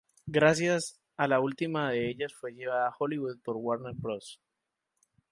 [0.25, 4.41] Gracias a la última de ellas fue llevada a Hollywood por Warner Bros.